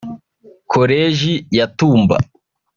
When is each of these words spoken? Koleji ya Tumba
Koleji 0.71 1.33
ya 1.57 1.65
Tumba 1.77 2.17